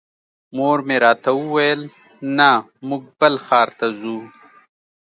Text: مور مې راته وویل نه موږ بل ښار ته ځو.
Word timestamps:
مور 0.55 0.77
مې 0.87 0.95
راته 1.05 1.31
وویل 1.39 1.81
نه 2.37 2.51
موږ 2.87 3.03
بل 3.19 3.33
ښار 3.45 3.69
ته 3.79 3.87
ځو. 3.99 4.17